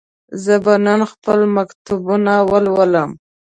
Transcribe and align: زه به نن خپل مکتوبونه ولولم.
زه 0.43 0.55
به 0.63 0.73
نن 0.85 1.01
خپل 1.11 1.39
مکتوبونه 1.55 2.33
ولولم. 2.49 3.09